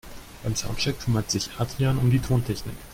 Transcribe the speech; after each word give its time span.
Beim 0.41 0.55
Soundcheck 0.55 0.99
kümmert 0.99 1.29
sich 1.29 1.51
Adrian 1.59 1.99
um 1.99 2.09
die 2.09 2.17
Tontechnik. 2.17 2.73